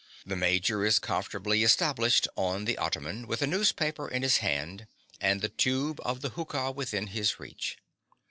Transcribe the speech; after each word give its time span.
The 0.25 0.35
major 0.35 0.83
is 0.83 0.97
comfortably 0.97 1.61
established 1.63 2.27
on 2.35 2.65
the 2.65 2.75
ottoman, 2.79 3.27
with 3.27 3.43
a 3.43 3.45
newspaper 3.45 4.07
in 4.07 4.23
his 4.23 4.37
hand 4.37 4.87
and 5.19 5.41
the 5.41 5.49
tube 5.49 5.99
of 6.03 6.21
the 6.21 6.29
hookah 6.29 6.71
within 6.71 7.05
his 7.05 7.39
reach. 7.39 7.77